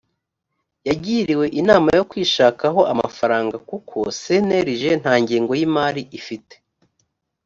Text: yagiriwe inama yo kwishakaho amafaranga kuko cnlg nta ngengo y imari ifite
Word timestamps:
yagiriwe 0.87 1.45
inama 1.59 1.89
yo 1.97 2.03
kwishakaho 2.09 2.79
amafaranga 2.93 3.55
kuko 3.69 3.97
cnlg 4.21 4.81
nta 5.01 5.13
ngengo 5.23 5.51
y 5.59 5.61
imari 5.67 6.03
ifite 6.19 6.55